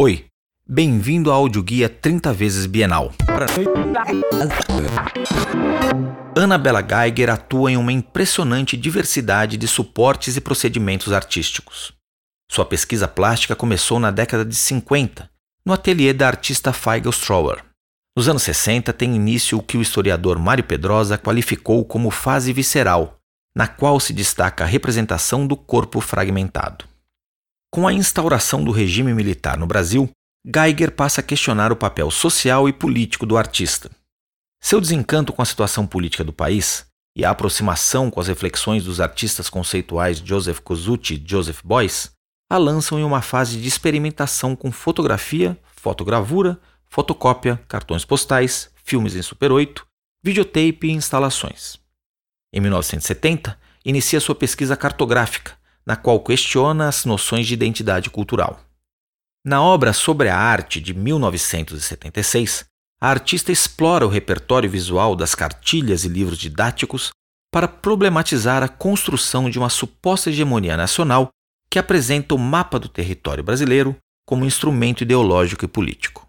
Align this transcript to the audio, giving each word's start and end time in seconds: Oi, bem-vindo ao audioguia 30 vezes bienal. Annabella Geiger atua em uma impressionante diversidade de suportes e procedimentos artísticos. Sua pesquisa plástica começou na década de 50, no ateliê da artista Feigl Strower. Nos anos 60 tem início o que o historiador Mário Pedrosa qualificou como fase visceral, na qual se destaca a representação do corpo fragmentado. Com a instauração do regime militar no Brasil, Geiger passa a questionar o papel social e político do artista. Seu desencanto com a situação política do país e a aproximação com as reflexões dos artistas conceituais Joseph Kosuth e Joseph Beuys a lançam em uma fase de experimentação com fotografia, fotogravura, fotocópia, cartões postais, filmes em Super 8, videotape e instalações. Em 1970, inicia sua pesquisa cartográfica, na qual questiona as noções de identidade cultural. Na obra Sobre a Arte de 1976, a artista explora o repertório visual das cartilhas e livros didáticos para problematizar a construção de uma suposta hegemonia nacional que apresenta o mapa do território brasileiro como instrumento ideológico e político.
Oi, 0.00 0.26
bem-vindo 0.64 1.28
ao 1.28 1.40
audioguia 1.40 1.88
30 1.88 2.32
vezes 2.32 2.66
bienal. 2.66 3.12
Annabella 6.36 6.80
Geiger 6.88 7.30
atua 7.30 7.72
em 7.72 7.76
uma 7.76 7.90
impressionante 7.90 8.76
diversidade 8.76 9.56
de 9.56 9.66
suportes 9.66 10.36
e 10.36 10.40
procedimentos 10.40 11.12
artísticos. 11.12 11.92
Sua 12.48 12.64
pesquisa 12.64 13.08
plástica 13.08 13.56
começou 13.56 13.98
na 13.98 14.12
década 14.12 14.44
de 14.44 14.54
50, 14.54 15.28
no 15.66 15.72
ateliê 15.72 16.12
da 16.12 16.28
artista 16.28 16.72
Feigl 16.72 17.10
Strower. 17.10 17.64
Nos 18.16 18.28
anos 18.28 18.44
60 18.44 18.92
tem 18.92 19.16
início 19.16 19.58
o 19.58 19.62
que 19.64 19.76
o 19.76 19.82
historiador 19.82 20.38
Mário 20.38 20.62
Pedrosa 20.62 21.18
qualificou 21.18 21.84
como 21.84 22.12
fase 22.12 22.52
visceral, 22.52 23.18
na 23.52 23.66
qual 23.66 23.98
se 23.98 24.12
destaca 24.12 24.62
a 24.62 24.68
representação 24.68 25.44
do 25.44 25.56
corpo 25.56 26.00
fragmentado. 26.00 26.84
Com 27.70 27.86
a 27.86 27.92
instauração 27.92 28.64
do 28.64 28.70
regime 28.70 29.12
militar 29.12 29.58
no 29.58 29.66
Brasil, 29.66 30.10
Geiger 30.46 30.90
passa 30.90 31.20
a 31.20 31.24
questionar 31.24 31.70
o 31.70 31.76
papel 31.76 32.10
social 32.10 32.66
e 32.66 32.72
político 32.72 33.26
do 33.26 33.36
artista. 33.36 33.90
Seu 34.60 34.80
desencanto 34.80 35.32
com 35.32 35.42
a 35.42 35.44
situação 35.44 35.86
política 35.86 36.24
do 36.24 36.32
país 36.32 36.86
e 37.14 37.24
a 37.24 37.30
aproximação 37.30 38.10
com 38.10 38.20
as 38.20 38.28
reflexões 38.28 38.84
dos 38.84 39.00
artistas 39.00 39.50
conceituais 39.50 40.18
Joseph 40.18 40.60
Kosuth 40.60 41.10
e 41.10 41.22
Joseph 41.24 41.60
Beuys 41.62 42.10
a 42.50 42.56
lançam 42.56 42.98
em 42.98 43.04
uma 43.04 43.20
fase 43.20 43.60
de 43.60 43.68
experimentação 43.68 44.56
com 44.56 44.72
fotografia, 44.72 45.58
fotogravura, 45.76 46.58
fotocópia, 46.86 47.60
cartões 47.68 48.04
postais, 48.06 48.70
filmes 48.82 49.14
em 49.14 49.20
Super 49.20 49.52
8, 49.52 49.86
videotape 50.24 50.86
e 50.86 50.92
instalações. 50.92 51.78
Em 52.50 52.60
1970, 52.60 53.58
inicia 53.84 54.20
sua 54.20 54.34
pesquisa 54.34 54.74
cartográfica, 54.74 55.57
na 55.88 55.96
qual 55.96 56.20
questiona 56.20 56.86
as 56.86 57.06
noções 57.06 57.46
de 57.46 57.54
identidade 57.54 58.10
cultural. 58.10 58.60
Na 59.42 59.62
obra 59.62 59.94
Sobre 59.94 60.28
a 60.28 60.36
Arte 60.36 60.82
de 60.82 60.92
1976, 60.92 62.66
a 63.00 63.08
artista 63.08 63.50
explora 63.50 64.04
o 64.04 64.10
repertório 64.10 64.68
visual 64.68 65.16
das 65.16 65.34
cartilhas 65.34 66.04
e 66.04 66.08
livros 66.08 66.36
didáticos 66.36 67.10
para 67.50 67.66
problematizar 67.66 68.62
a 68.62 68.68
construção 68.68 69.48
de 69.48 69.58
uma 69.58 69.70
suposta 69.70 70.28
hegemonia 70.28 70.76
nacional 70.76 71.30
que 71.70 71.78
apresenta 71.78 72.34
o 72.34 72.38
mapa 72.38 72.78
do 72.78 72.88
território 72.88 73.42
brasileiro 73.42 73.96
como 74.26 74.44
instrumento 74.44 75.02
ideológico 75.02 75.64
e 75.64 75.68
político. 75.68 76.28